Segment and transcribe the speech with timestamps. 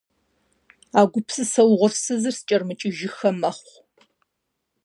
[0.99, 3.77] А гупсысэ угъурсызыр скӀэрымыкӀыжыххэ мэхъу.